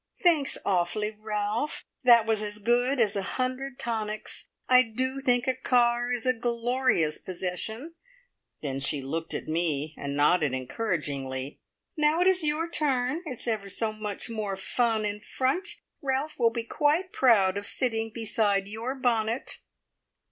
"Thanks 0.19 0.57
awfully, 0.65 1.15
Ralph. 1.19 1.85
That 2.05 2.25
was 2.25 2.41
as 2.41 2.57
good 2.57 2.99
as 2.99 3.15
a 3.15 3.21
hundred 3.21 3.77
tonics! 3.77 4.47
I 4.67 4.81
do 4.81 5.19
think 5.19 5.45
a 5.45 5.53
car 5.53 6.11
is 6.11 6.25
a 6.25 6.33
glorious 6.33 7.19
possession." 7.19 7.93
Then 8.63 8.79
she 8.79 9.03
looked 9.03 9.35
at 9.35 9.45
me 9.47 9.93
and 9.95 10.15
nodded 10.17 10.53
encouragingly. 10.55 11.59
"Now 11.95 12.19
it 12.21 12.25
is 12.25 12.41
your 12.43 12.67
turn! 12.67 13.21
It's 13.27 13.45
ever 13.47 13.69
so 13.69 13.93
much 13.93 14.27
more 14.27 14.55
fun 14.57 15.05
in 15.05 15.19
front. 15.19 15.67
Ralph 16.01 16.39
will 16.39 16.49
be 16.49 16.63
quite 16.63 17.13
proud 17.13 17.55
of 17.55 17.67
sitting 17.67 18.09
beside 18.09 18.67
your 18.67 18.95
bonnet!" 18.95 19.59